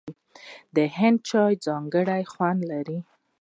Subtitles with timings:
[0.75, 2.99] د هند چای ځانګړی خوند لري.